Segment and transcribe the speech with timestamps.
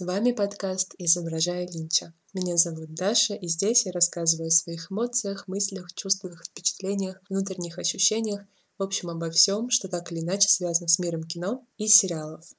[0.00, 2.14] С вами подкаст «Изображая Линча».
[2.32, 8.40] Меня зовут Даша, и здесь я рассказываю о своих эмоциях, мыслях, чувствах, впечатлениях, внутренних ощущениях,
[8.78, 12.50] в общем, обо всем, что так или иначе связано с миром кино и сериалов.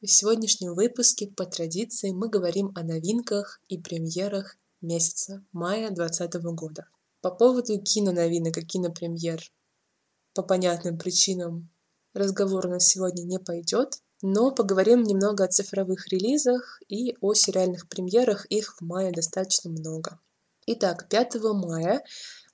[0.00, 6.88] В сегодняшнем выпуске, по традиции, мы говорим о новинках и премьерах месяца мая 2020 года.
[7.20, 9.40] По поводу киноновинок и кинопремьер
[10.34, 11.70] по понятным причинам
[12.12, 17.88] разговор у нас сегодня не пойдет, но поговорим немного о цифровых релизах и о сериальных
[17.88, 18.46] премьерах.
[18.46, 20.20] Их в мае достаточно много.
[20.66, 22.04] Итак, 5 мая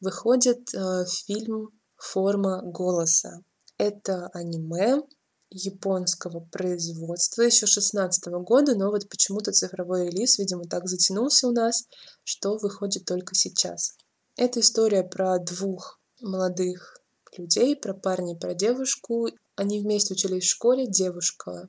[0.01, 3.43] выходит э, фильм «Форма голоса».
[3.77, 5.03] Это аниме
[5.51, 11.85] японского производства еще 16 года, но вот почему-то цифровой релиз, видимо, так затянулся у нас,
[12.25, 13.95] что выходит только сейчас.
[14.37, 16.98] Это история про двух молодых
[17.39, 19.29] людей, про парня и про девушку.
[19.57, 21.69] Они вместе учились в школе, девушка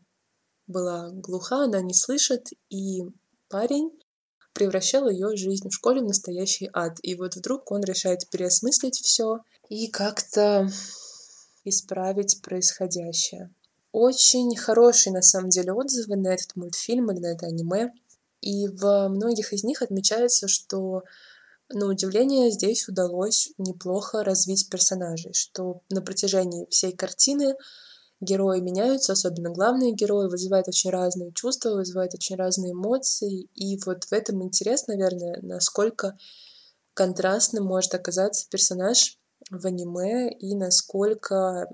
[0.67, 3.01] была глуха, она не слышит, и
[3.49, 3.91] парень
[4.53, 6.97] превращал ее жизнь в школе в настоящий ад.
[7.01, 10.69] И вот вдруг он решает переосмыслить все и как-то
[11.63, 13.51] исправить происходящее.
[13.91, 17.91] Очень хорошие, на самом деле, отзывы на этот мультфильм или на это аниме.
[18.41, 21.03] И в многих из них отмечается, что
[21.71, 27.55] на удивление здесь удалось неплохо развить персонажей, что на протяжении всей картины
[28.21, 33.47] герои меняются, особенно главные герои, вызывают очень разные чувства, вызывают очень разные эмоции.
[33.53, 36.17] И вот в этом интерес, наверное, насколько
[36.93, 39.17] контрастным может оказаться персонаж
[39.49, 41.67] в аниме и насколько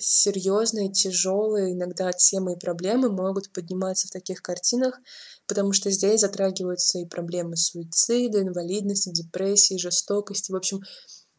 [0.00, 4.98] серьезные, тяжелые иногда темы и проблемы могут подниматься в таких картинах,
[5.46, 10.52] потому что здесь затрагиваются и проблемы суицида, инвалидности, депрессии, жестокости.
[10.52, 10.80] В общем,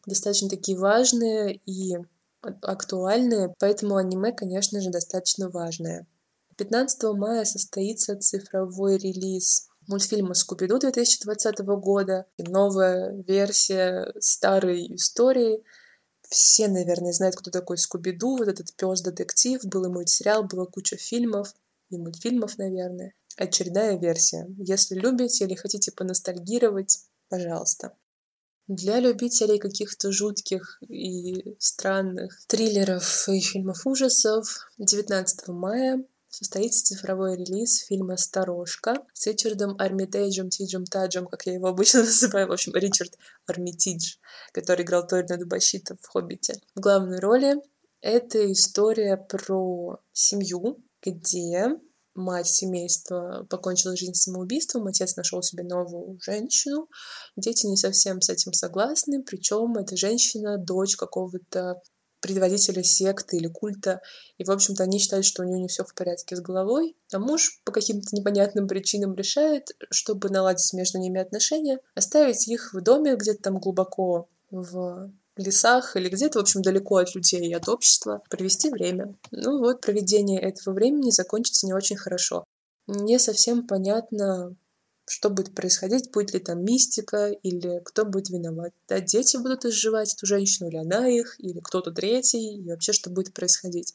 [0.06, 1.96] достаточно такие важные и
[2.40, 6.06] актуальные, поэтому аниме, конечно же, достаточно важное.
[6.56, 15.62] 15 мая состоится цифровой релиз мультфильма «Скуби-Ду» 2020 года, новая версия старой истории.
[16.32, 21.54] Все, наверное, знают, кто такой Скуби-Ду, вот этот пес-детектив, был и мультсериал, была куча фильмов
[21.90, 23.12] и мультфильмов, наверное.
[23.36, 24.46] Очередная версия.
[24.56, 27.94] Если любите или хотите поностальгировать, пожалуйста.
[28.66, 37.84] Для любителей каких-то жутких и странных триллеров и фильмов ужасов 19 мая состоится цифровой релиз
[37.84, 43.16] фильма «Сторожка» с Ричардом Армитейджем, Тиджем Таджем, как я его обычно называю, в общем, Ричард
[43.46, 44.16] Армитидж,
[44.52, 46.54] который играл Торина Дубащита в «Хоббите».
[46.74, 47.56] В главной роли
[48.00, 51.76] это история про семью, где
[52.14, 56.88] мать семейства покончила жизнь самоубийством, отец нашел себе новую женщину.
[57.36, 61.80] Дети не совсем с этим согласны, причем эта женщина дочь какого-то
[62.22, 64.00] предводителя секты или культа.
[64.38, 66.96] И, в общем-то, они считают, что у нее не все в порядке с головой.
[67.12, 72.80] А муж по каким-то непонятным причинам решает, чтобы наладить между ними отношения, оставить их в
[72.80, 77.68] доме где-то там глубоко в лесах или где-то, в общем, далеко от людей и от
[77.68, 79.14] общества, провести время.
[79.30, 82.44] Ну вот, проведение этого времени закончится не очень хорошо.
[82.86, 84.54] Не совсем понятно,
[85.06, 88.72] что будет происходить, будет ли там мистика, или кто будет виноват.
[88.88, 93.10] Да, дети будут изживать эту женщину, или она их, или кто-то третий, и вообще что
[93.10, 93.94] будет происходить.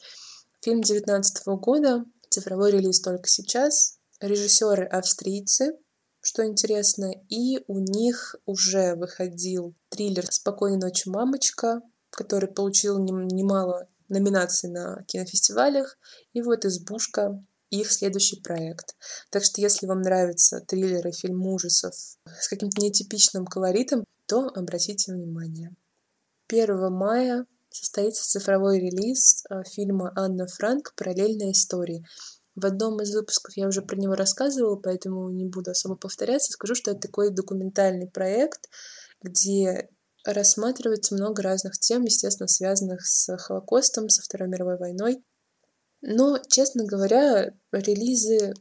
[0.61, 3.99] Фильм 19 года, цифровой релиз только сейчас.
[4.19, 5.77] Режиссеры австрийцы,
[6.21, 14.69] что интересно, и у них уже выходил триллер «Спокойной ночи, мамочка», который получил немало номинаций
[14.69, 15.97] на кинофестивалях,
[16.33, 18.95] и вот «Избушка», их следующий проект.
[19.29, 25.75] Так что если вам нравятся триллеры, фильм ужасов с каким-то нетипичным колоритом, то обратите внимание.
[26.49, 32.05] 1 мая состоится цифровой релиз э, фильма Анна Франк «Параллельные истории».
[32.55, 36.53] В одном из выпусков я уже про него рассказывала, поэтому не буду особо повторяться.
[36.53, 38.69] Скажу, что это такой документальный проект,
[39.21, 39.89] где
[40.25, 45.23] рассматривается много разных тем, естественно, связанных с Холокостом, со Второй мировой войной.
[46.01, 48.53] Но, честно говоря, релизы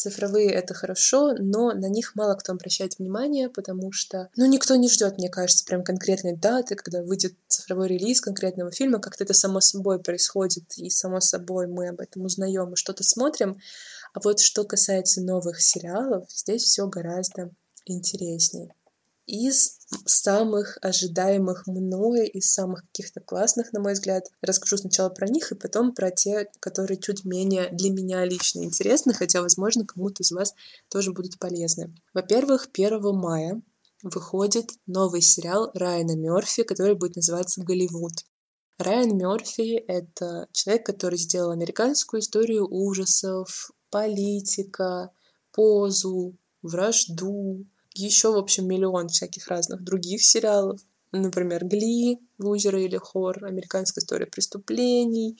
[0.00, 4.88] цифровые— это хорошо, но на них мало кто обращает внимание, потому что, ну, никто не
[4.88, 9.60] ждет, мне кажется, прям конкретной даты, когда выйдет цифровой релиз конкретного фильма, как-то это само
[9.60, 13.60] собой происходит, и само собой мы об этом узнаем и что-то смотрим.
[14.14, 17.50] А вот что касается новых сериалов, здесь все гораздо
[17.84, 18.74] интереснее
[19.26, 24.24] из самых ожидаемых мной, из самых каких-то классных, на мой взгляд.
[24.40, 29.12] Расскажу сначала про них, и потом про те, которые чуть менее для меня лично интересны,
[29.12, 30.54] хотя, возможно, кому-то из вас
[30.88, 31.94] тоже будут полезны.
[32.14, 33.60] Во-первых, 1 мая
[34.02, 38.12] выходит новый сериал Райана Мерфи, который будет называться «Голливуд».
[38.78, 45.10] Райан Мерфи— это человек, который сделал американскую историю ужасов, политика,
[45.52, 50.80] позу, вражду, еще, в общем, миллион всяких разных других сериалов.
[51.12, 55.38] Например, Гли, Лузеры или Хор, Американская история преступлений,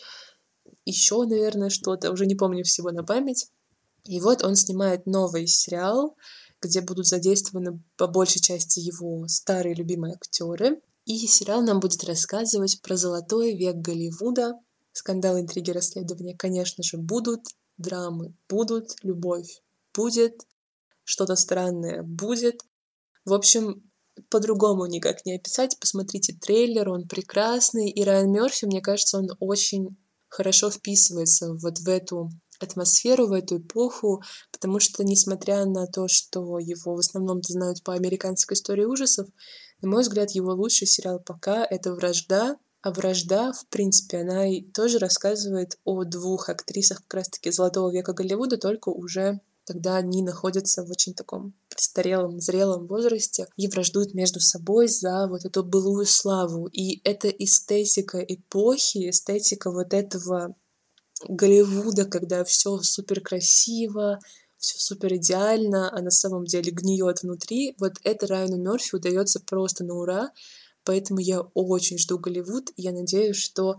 [0.84, 3.50] еще, наверное, что-то, уже не помню всего на память.
[4.04, 6.16] И вот он снимает новый сериал,
[6.60, 10.80] где будут задействованы по большей части его старые любимые актеры.
[11.04, 14.54] И сериал нам будет рассказывать про золотой век Голливуда.
[14.92, 17.42] Скандалы, интриги, расследования, конечно же, будут.
[17.78, 18.96] Драмы будут.
[19.02, 19.62] Любовь
[19.94, 20.42] будет.
[21.10, 22.62] Что-то странное будет.
[23.24, 23.82] В общем,
[24.28, 25.76] по-другому никак не описать.
[25.80, 27.90] Посмотрите трейлер, он прекрасный.
[27.90, 29.96] И Райан Мерфи, мне кажется, он очень
[30.28, 32.30] хорошо вписывается вот в эту
[32.60, 34.22] атмосферу, в эту эпоху,
[34.52, 39.26] потому что, несмотря на то, что его в основном знают по американской истории ужасов,
[39.82, 44.62] на мой взгляд, его лучший сериал пока— это «Вражда», а «Вражда», в принципе, она и
[44.62, 49.40] тоже рассказывает о двух актрисах как раз-таки «Золотого века Голливуда», только уже
[49.70, 55.44] когда они находятся в очень таком престарелом, зрелом возрасте и враждуют между собой за вот
[55.44, 56.66] эту былую славу.
[56.66, 60.56] И эта эстетика эпохи, эстетика вот этого
[61.28, 64.18] Голливуда, когда все супер красиво,
[64.58, 69.84] все супер идеально, а на самом деле гниет внутри, вот это Райану Мерфи удается просто
[69.84, 70.32] на ура,
[70.82, 73.76] поэтому я очень жду Голливуд, и я надеюсь, что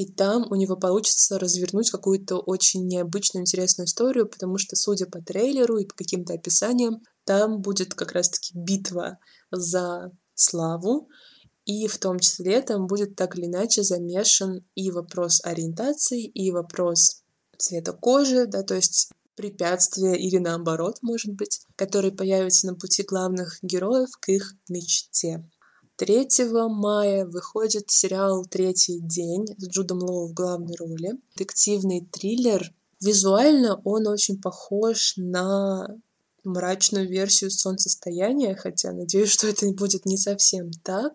[0.00, 5.20] и там у него получится развернуть какую-то очень необычную, интересную историю, потому что, судя по
[5.20, 9.18] трейлеру и по каким-то описаниям, там будет как раз-таки битва
[9.50, 11.10] за славу,
[11.66, 17.22] и в том числе там будет так или иначе замешан и вопрос ориентации, и вопрос
[17.58, 23.58] цвета кожи, да, то есть препятствия или наоборот, может быть, которые появятся на пути главных
[23.60, 25.44] героев к их мечте.
[26.00, 26.28] 3
[26.70, 31.12] мая выходит сериал «Третий день» с Джудом Лоу в главной роли.
[31.36, 32.72] Детективный триллер.
[33.02, 35.88] Визуально он очень похож на
[36.42, 41.12] мрачную версию «Солнцестояния», хотя надеюсь, что это будет не совсем так.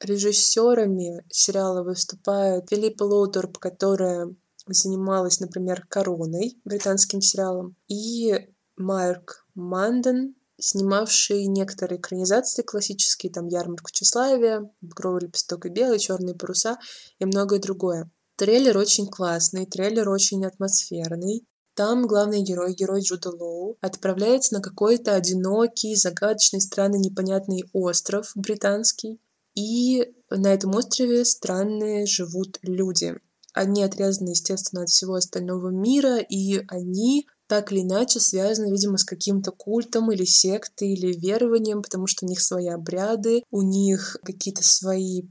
[0.00, 4.34] Режиссерами сериала выступают Филиппа Лоуторп, которая
[4.66, 14.70] занималась, например, «Короной», британским сериалом, и Марк Манден, снимавший некоторые экранизации классические, там «Ярмарку тщеславия»,
[14.80, 16.78] «Багровый лепесток и белый», «Черные паруса»
[17.18, 18.10] и многое другое.
[18.36, 21.46] Трейлер очень классный, трейлер очень атмосферный.
[21.74, 29.20] Там главный герой, герой Джуда Лоу, отправляется на какой-то одинокий, загадочный, странный, непонятный остров британский.
[29.54, 33.14] И на этом острове странные живут люди.
[33.52, 39.04] Они отрезаны, естественно, от всего остального мира, и они так или иначе связаны, видимо, с
[39.04, 44.64] каким-то культом или сектой или верованием, потому что у них свои обряды, у них какие-то
[44.64, 45.22] свои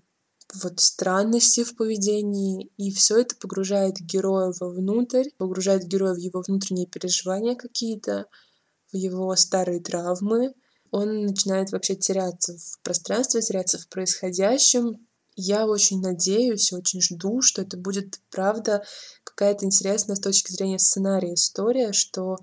[0.53, 6.87] вот странности в поведении, и все это погружает героя вовнутрь, погружает героя в его внутренние
[6.87, 8.27] переживания какие-то,
[8.91, 10.53] в его старые травмы.
[10.91, 15.05] Он начинает вообще теряться в пространстве, теряться в происходящем.
[15.35, 18.83] Я очень надеюсь, очень жду, что это будет правда
[19.25, 22.37] какая-то интересная с точки зрения сценария история, что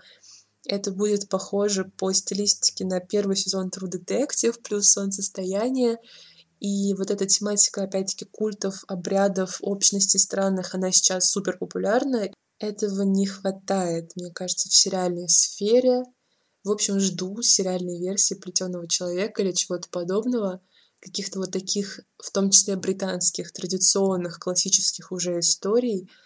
[0.67, 5.99] это будет похоже по стилистике на первый сезон True Detective плюс Солнцестояние.
[6.61, 12.31] И вот эта тематика, опять-таки, культов, обрядов, общностей странных, она сейчас супер популярна.
[12.59, 16.05] Этого не хватает, мне кажется, в сериальной сфере.
[16.63, 20.61] В общем, жду сериальной версии «Плетеного человека» или чего-то подобного.
[21.03, 26.09] Каких-то вот таких, в том числе британских, традиционных, классических уже историй—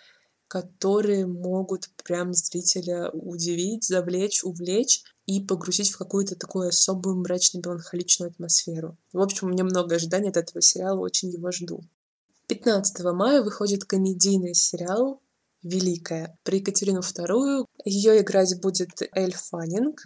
[0.49, 8.97] которые могут прям зрителя удивить, завлечь, увлечь и погрузить в какую-то такую особую мрачно-меланхоличную атмосферу.
[9.13, 11.83] В общем, у меня много ожиданий от этого сериала, очень его жду.
[12.47, 15.21] 15 мая выходит комедийный сериал
[15.63, 17.67] «Великая» про Екатерину II.
[17.85, 20.05] Ее играть будет Эль Фаннинг,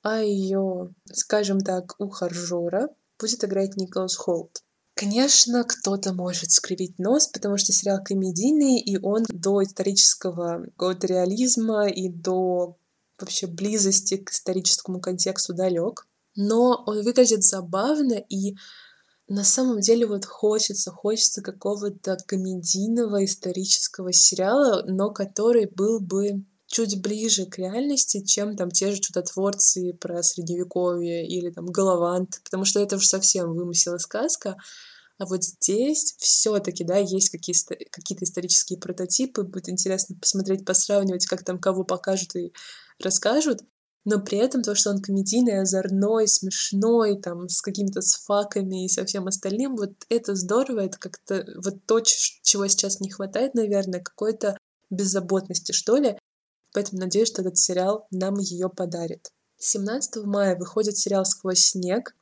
[0.00, 4.62] а ее, скажем так, ухажера будет играть Николас Холт.
[4.94, 11.86] Конечно, кто-то может скривить нос, потому что сериал комедийный, и он до исторического какого-то реализма
[11.86, 12.78] и до
[13.18, 16.06] вообще близости к историческому контексту далек.
[16.34, 18.56] Но он выглядит забавно, и
[19.28, 27.00] на самом деле вот хочется, хочется какого-то комедийного исторического сериала, но который был бы чуть
[27.00, 32.80] ближе к реальности, чем там те же чудотворцы про средневековье или там Головант, потому что
[32.80, 34.56] это уже совсем вымысел и сказка.
[35.18, 41.42] А вот здесь все-таки, да, есть какие-то какие исторические прототипы, будет интересно посмотреть, посравнивать, как
[41.42, 42.52] там кого покажут и
[43.02, 43.62] расскажут,
[44.04, 48.88] но при этом то, что он комедийный, озорной, смешной, там, с какими-то с факами и
[48.88, 54.00] со всем остальным, вот это здорово, это как-то вот то, чего сейчас не хватает, наверное,
[54.00, 54.58] какой-то
[54.90, 56.18] беззаботности, что ли.
[56.76, 59.32] Поэтому надеюсь, что этот сериал нам ее подарит.
[59.56, 62.14] 17 мая выходит сериал «Сквозь снег».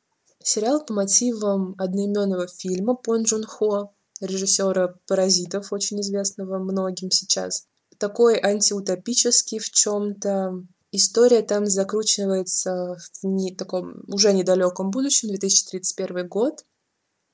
[0.44, 7.66] Сериал по мотивам одноименного фильма Пон Джун Хо, режиссера «Паразитов», очень известного многим сейчас.
[7.98, 10.62] Такой антиутопический в чем-то.
[10.92, 16.64] История там закручивается в не таком уже недалеком будущем, 2031 год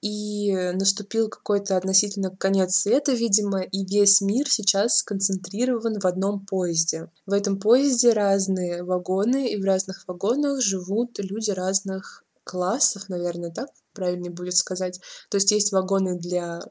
[0.00, 7.11] и наступил какой-то относительно конец света, видимо, и весь мир сейчас сконцентрирован в одном поезде.
[7.26, 13.69] В этом поезде разные вагоны, и в разных вагонах живут люди разных классов, наверное, так
[13.92, 15.00] правильнее будет сказать.
[15.30, 16.62] То есть есть вагоны для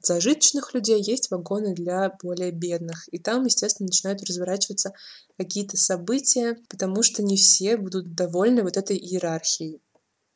[0.00, 3.08] зажиточных людей, есть вагоны для более бедных.
[3.12, 4.92] И там, естественно, начинают разворачиваться
[5.36, 9.80] какие-то события, потому что не все будут довольны вот этой иерархией.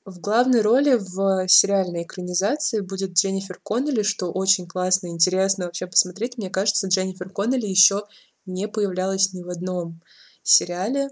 [0.05, 6.37] В главной роли в сериальной экранизации будет Дженнифер Коннелли, что очень классно интересно вообще посмотреть.
[6.37, 8.03] Мне кажется, Дженнифер Коннелли еще
[8.45, 10.01] не появлялась ни в одном
[10.43, 11.09] сериале.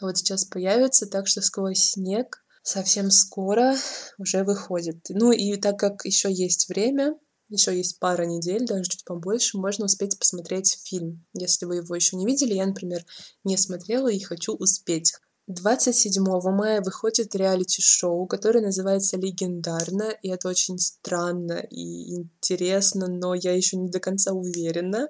[0.00, 3.76] Вот сейчас появится, так что сквозь снег совсем скоро
[4.18, 5.06] уже выходит.
[5.10, 7.16] Ну и так как еще есть время,
[7.48, 11.24] еще есть пара недель, даже чуть побольше, можно успеть посмотреть фильм.
[11.32, 13.04] Если вы его еще не видели, я, например,
[13.44, 15.12] не смотрела и хочу успеть.
[15.48, 23.52] 27 мая выходит реалити-шоу, которое называется «Легендарно», и это очень странно и интересно, но я
[23.52, 25.08] еще не до конца уверена.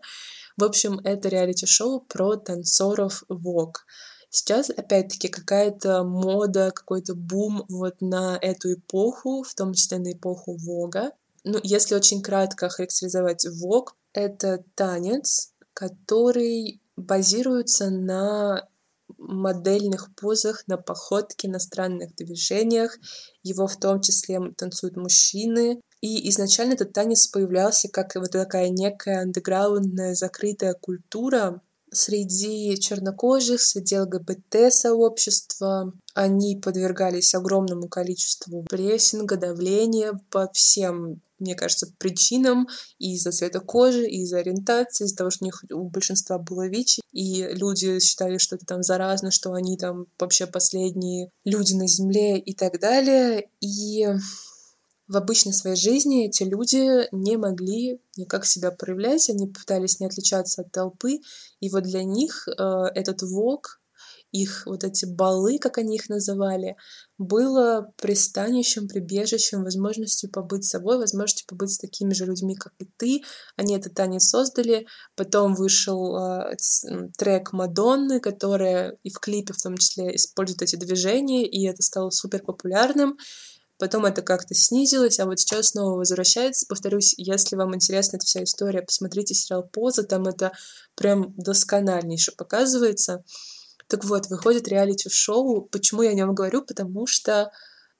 [0.56, 3.84] В общем, это реалити-шоу про танцоров ВОК.
[4.30, 10.56] Сейчас, опять-таки, какая-то мода, какой-то бум вот на эту эпоху, в том числе на эпоху
[10.56, 11.12] Вога.
[11.44, 18.66] Ну, если очень кратко характеризовать ВОК, это танец, который базируется на
[19.28, 22.98] модельных позах, на походке, на странных движениях.
[23.42, 25.80] Его в том числе танцуют мужчины.
[26.00, 31.62] И изначально этот танец появлялся как вот такая некая андеграундная закрытая культура,
[31.92, 35.92] среди чернокожих, среди ЛГБТ-сообщества.
[36.14, 42.68] Они подвергались огромному количеству прессинга, давления по всем мне кажется, причинам
[43.00, 47.42] из-за цвета кожи, из-за ориентации, из-за того, что у них у большинства было ВИЧ, и
[47.54, 52.54] люди считали, что это там заразно, что они там вообще последние люди на Земле и
[52.54, 53.48] так далее.
[53.60, 54.06] И
[55.08, 60.62] в обычной своей жизни эти люди не могли никак себя проявлять, они пытались не отличаться
[60.62, 61.20] от толпы,
[61.60, 62.62] и вот для них э,
[62.94, 63.82] этот ВОК
[64.32, 66.76] их вот эти балы, как они их называли,
[67.18, 73.22] было пристанищем, прибежищем, возможностью побыть собой, возможностью побыть с такими же людьми, как и ты.
[73.56, 74.86] Они этот танец создали.
[75.16, 76.56] Потом вышел э,
[77.18, 82.08] трек Мадонны, которая и в клипе в том числе использует эти движения, и это стало
[82.08, 83.18] супер популярным.
[83.78, 86.66] Потом это как-то снизилось, а вот сейчас снова возвращается.
[86.68, 90.52] Повторюсь, если вам интересна эта вся история, посмотрите сериал «Поза», там это
[90.94, 93.24] прям доскональнейше показывается.
[93.88, 95.62] Так вот, выходит реалити-шоу.
[95.62, 96.62] Почему я о нем говорю?
[96.62, 97.50] Потому что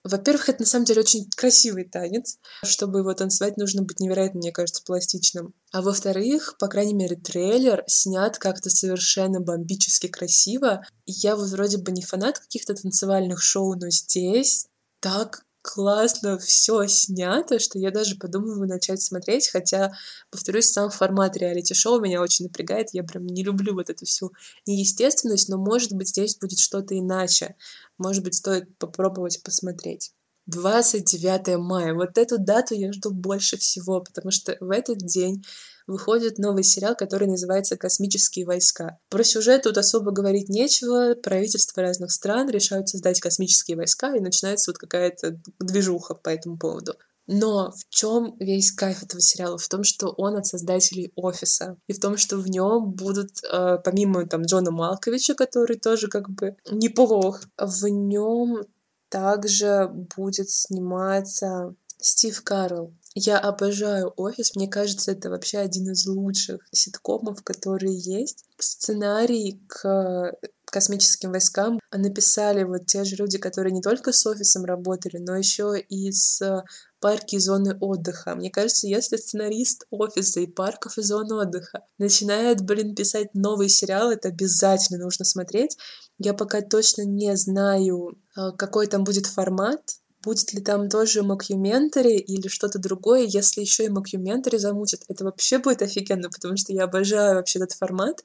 [0.05, 2.39] во-первых, это на самом деле очень красивый танец.
[2.65, 5.55] Чтобы его танцевать, нужно быть невероятно, мне кажется, пластичным.
[5.71, 10.85] А во-вторых, по крайней мере, трейлер снят как-то совершенно бомбически красиво.
[11.07, 14.67] Я вот вроде бы не фанат каких-то танцевальных шоу, но здесь
[14.99, 19.93] так классно все снято, что я даже подумываю начать смотреть, хотя,
[20.31, 24.33] повторюсь, сам формат реалити-шоу меня очень напрягает, я прям не люблю вот эту всю
[24.67, 27.57] неестественность, но, может быть, здесь будет что-то иначе,
[27.97, 30.13] может быть, стоит попробовать посмотреть.
[30.47, 31.95] 29 мая.
[31.95, 35.45] Вот эту дату я жду больше всего, потому что в этот день
[35.87, 38.99] выходит новый сериал, который называется «Космические войска».
[39.09, 41.15] Про сюжет тут особо говорить нечего.
[41.15, 46.95] Правительства разных стран решают создать космические войска, и начинается вот какая-то движуха по этому поводу.
[47.27, 49.57] Но в чем весь кайф этого сериала?
[49.57, 51.77] В том, что он от создателей офиса.
[51.87, 56.29] И в том, что в нем будут, э, помимо там Джона Малковича, который тоже как
[56.29, 58.63] бы неплох, в нем
[59.09, 62.93] также будет сниматься Стив Карл.
[63.15, 64.55] Я обожаю «Офис».
[64.55, 68.45] Мне кажется, это вообще один из лучших ситкомов, которые есть.
[68.59, 70.33] Сценарий к
[70.65, 75.79] космическим войскам написали вот те же люди, которые не только с офисом работали, но еще
[75.79, 76.65] и с
[76.99, 78.35] парки и зоны отдыха.
[78.35, 84.11] Мне кажется, если сценарист офиса и парков и зон отдыха начинает, блин, писать новый сериал,
[84.11, 85.77] это обязательно нужно смотреть.
[86.19, 89.83] Я пока точно не знаю, а, какой там будет формат,
[90.23, 95.03] будет ли там тоже мокьюментари или что-то другое, если еще и мокьюментари замутят.
[95.09, 98.23] Это вообще будет офигенно, потому что я обожаю вообще этот формат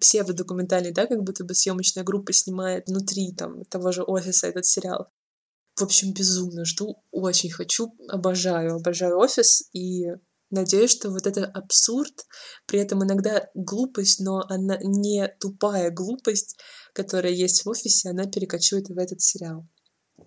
[0.00, 5.08] псевдодокументальный, да, как будто бы съемочная группа снимает внутри там того же офиса этот сериал.
[5.76, 10.06] В общем, безумно жду, очень хочу, обожаю, обожаю офис и
[10.50, 12.26] Надеюсь, что вот это абсурд,
[12.66, 16.58] при этом иногда глупость, но она не тупая глупость,
[16.92, 19.68] которая есть в офисе, она перекочует в этот сериал.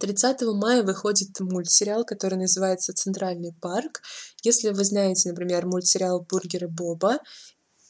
[0.04, 4.02] 30 мая выходит мультсериал, который называется «Центральный парк».
[4.44, 7.20] Если вы знаете, например, мультсериал «Бургеры Боба»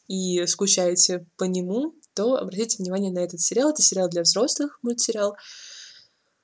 [0.07, 3.71] и скучаете по нему, то обратите внимание на этот сериал.
[3.71, 5.35] Это сериал для взрослых, мультсериал,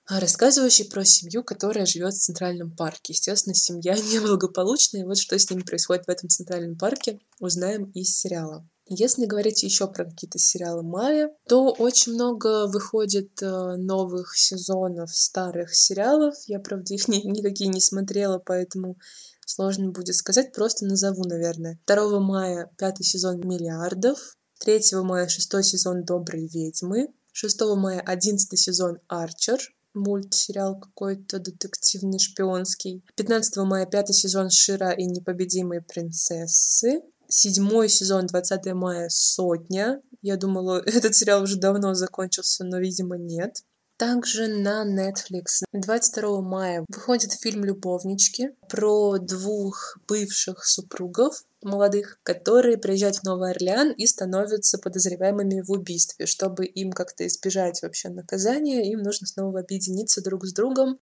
[0.07, 3.13] рассказывающий про семью, которая живет в Центральном парке.
[3.13, 8.17] Естественно, семья неблагополучная, и вот что с ними происходит в этом Центральном парке, узнаем из
[8.17, 8.67] сериала.
[8.91, 15.75] Если говорить еще про какие-то сериалы мая, то очень много выходит э, новых сезонов старых
[15.75, 16.33] сериалов.
[16.47, 18.97] Я, правда, их ни, никакие не смотрела, поэтому
[19.45, 20.53] сложно будет сказать.
[20.53, 21.79] Просто назову, наверное.
[21.85, 28.97] 2 мая пятый сезон «Миллиардов», 3 мая шестой сезон «Добрые ведьмы», 6 мая одиннадцатый сезон
[29.07, 29.59] «Арчер»,
[29.93, 33.03] мультсериал какой-то детективный шпионский.
[33.15, 40.01] 15 мая пятый сезон Шира и непобедимые принцессы седьмой сезон, 20 мая, «Сотня».
[40.21, 43.63] Я думала, этот сериал уже давно закончился, но, видимо, нет.
[43.99, 53.17] Также на Netflix 22 мая выходит фильм «Любовнички» про двух бывших супругов молодых, которые приезжают
[53.17, 56.27] в Новый Орлеан и становятся подозреваемыми в убийстве.
[56.27, 60.99] Чтобы им как-то избежать вообще наказания, им нужно снова объединиться друг с другом.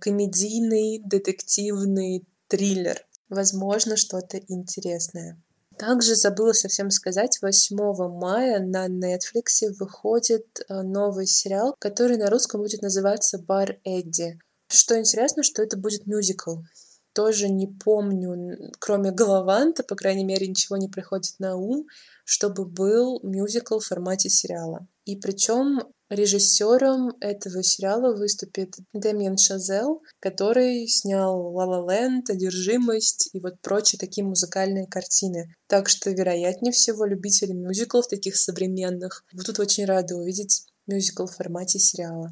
[0.00, 3.06] Комедийный, детективный триллер.
[3.28, 5.40] Возможно, что-то интересное.
[5.82, 7.76] Также забыла совсем сказать, 8
[8.16, 14.38] мая на Netflix выходит э, новый сериал, который на русском будет называться «Бар Эдди».
[14.68, 16.58] Что интересно, что это будет мюзикл.
[17.12, 21.86] Тоже не помню, кроме Галаванта, по крайней мере, ничего не приходит на ум,
[22.24, 24.86] чтобы был мюзикл в формате сериала.
[25.04, 25.80] И причем
[26.12, 33.98] Режиссером этого сериала выступит Дэмиан Шазел, который снял «Ла Ла Ленд», «Одержимость» и вот прочие
[33.98, 35.54] такие музыкальные картины.
[35.68, 41.78] Так что, вероятнее всего, любители мюзиклов таких современных будут очень рады увидеть мюзикл в формате
[41.78, 42.30] сериала.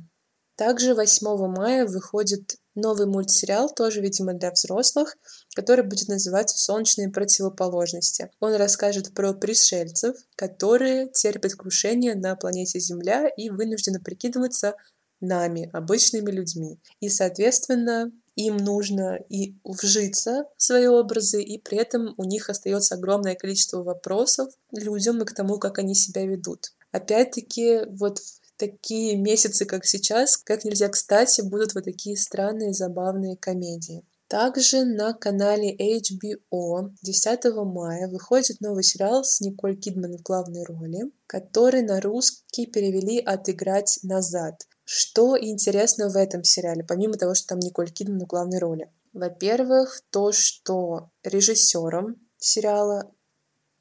[0.61, 5.17] Также 8 мая выходит новый мультсериал, тоже, видимо, для взрослых,
[5.55, 8.31] который будет называться «Солнечные противоположности».
[8.41, 14.75] Он расскажет про пришельцев, которые терпят крушение на планете Земля и вынуждены прикидываться
[15.23, 16.79] нами, обычными людьми.
[17.01, 22.97] И, соответственно, им нужно и вжиться в свои образы, и при этом у них остается
[22.97, 26.75] огромное количество вопросов людям и к тому, как они себя ведут.
[26.93, 28.19] Опять-таки, вот
[28.61, 34.05] такие месяцы, как сейчас, как нельзя кстати, будут вот такие странные забавные комедии.
[34.29, 41.11] Также на канале HBO 10 мая выходит новый сериал с Николь Кидман в главной роли,
[41.27, 44.69] который на русский перевели «Отыграть назад».
[44.85, 48.93] Что интересно в этом сериале, помимо того, что там Николь Кидман в главной роли?
[49.13, 53.11] Во-первых, то, что режиссером сериала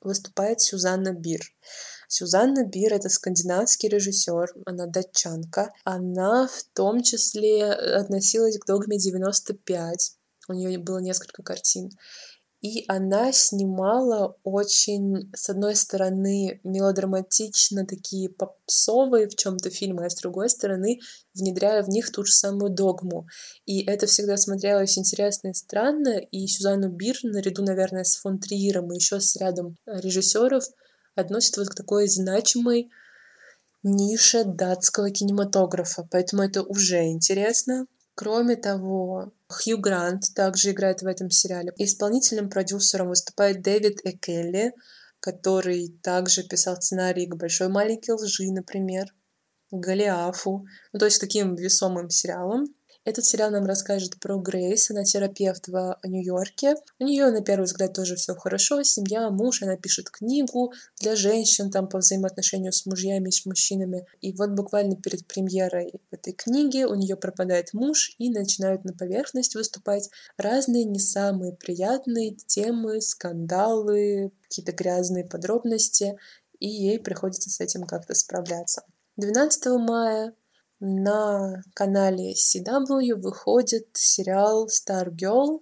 [0.02, 1.42] выступает Сюзанна Бир.
[2.10, 5.72] Сюзанна Бир— это скандинавский режиссер, она датчанка.
[5.84, 9.60] Она в том числе относилась к «Догме 95»,
[10.50, 11.92] у нее было несколько картин.
[12.62, 20.16] И она снимала очень, с одной стороны, мелодраматично такие попсовые в чем-то фильмы, а с
[20.16, 21.00] другой стороны,
[21.34, 23.28] внедряя в них ту же самую догму.
[23.66, 28.92] И это всегда смотрелось интересно и странно, и Сюзанну Бир, наряду, наверное, с фон Триером
[28.92, 30.66] и еще с рядом режиссеров,
[31.20, 32.90] относят вот к такой значимой
[33.84, 36.08] нише датского кинематографа.
[36.12, 37.86] Поэтому это уже интересно.
[38.16, 41.72] Кроме того, Хью Грант также играет в этом сериале.
[41.78, 44.74] Исполнительным продюсером выступает Дэвид Экелли,
[45.20, 49.14] который также писал сценарий к «Большой маленькой лжи», например,
[49.72, 52.66] Голиафу, ну, то есть таким весомым сериалом.
[53.10, 56.76] Этот сериал нам расскажет про Грейс, она терапевт в Нью-Йорке.
[57.00, 61.72] У нее, на первый взгляд, тоже все хорошо, семья, муж, она пишет книгу для женщин,
[61.72, 64.06] там, по взаимоотношению с мужьями и с мужчинами.
[64.22, 69.56] И вот буквально перед премьерой этой книги у нее пропадает муж, и начинают на поверхность
[69.56, 76.16] выступать разные не самые приятные темы, скандалы, какие-то грязные подробности,
[76.60, 78.84] и ей приходится с этим как-то справляться.
[79.18, 80.36] 12 мая
[80.80, 85.60] на канале CW выходит сериал Stargirl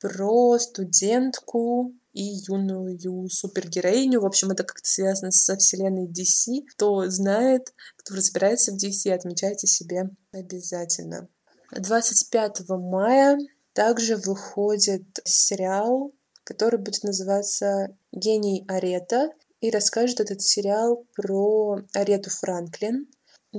[0.00, 4.20] про студентку и юную супергероиню.
[4.20, 6.66] В общем, это как-то связано со вселенной DC.
[6.72, 11.28] Кто знает, кто разбирается в DC, отмечайте себе обязательно.
[11.72, 13.38] 25 мая
[13.72, 16.12] также выходит сериал,
[16.44, 23.08] который будет называться «Гений Арета», и расскажет этот сериал про Арету Франклин,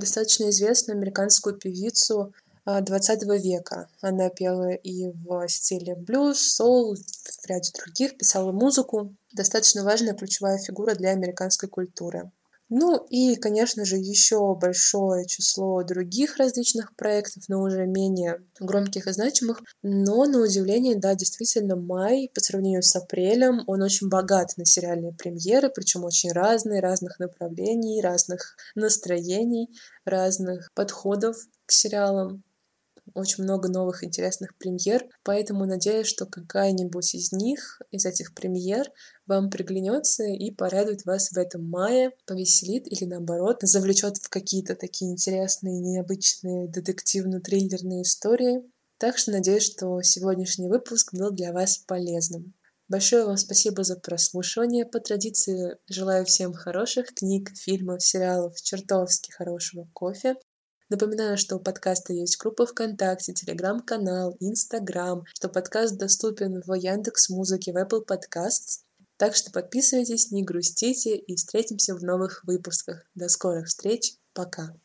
[0.00, 2.32] достаточно известную американскую певицу,
[2.66, 3.88] 20 века.
[4.00, 9.14] Она пела и в стиле блюз, соул, в ряде других, писала музыку.
[9.32, 12.30] Достаточно важная ключевая фигура для американской культуры.
[12.68, 19.12] Ну и, конечно же, еще большое число других различных проектов, но уже менее громких и
[19.12, 19.62] значимых.
[19.82, 25.12] Но, на удивление, да, действительно, май по сравнению с апрелем, он очень богат на сериальные
[25.12, 29.68] премьеры, причем очень разные, разных направлений, разных настроений,
[30.04, 32.42] разных подходов к сериалам
[33.16, 38.90] очень много новых интересных премьер, поэтому надеюсь, что какая-нибудь из них, из этих премьер,
[39.26, 45.10] вам приглянется и порадует вас в этом мае, повеселит или наоборот завлечет в какие-то такие
[45.10, 48.62] интересные, необычные детективно-триллерные истории.
[48.98, 52.54] Так что надеюсь, что сегодняшний выпуск был для вас полезным.
[52.88, 54.86] Большое вам спасибо за прослушивание.
[54.86, 60.36] По традиции желаю всем хороших книг, фильмов, сериалов, чертовски хорошего кофе.
[60.88, 67.72] Напоминаю, что у подкаста есть группа ВКонтакте, Телеграм-канал, Инстаграм, что подкаст доступен в Яндекс Музыке,
[67.72, 68.84] в Apple Podcasts.
[69.16, 73.04] Так что подписывайтесь, не грустите и встретимся в новых выпусках.
[73.16, 74.14] До скорых встреч.
[74.32, 74.76] Пока.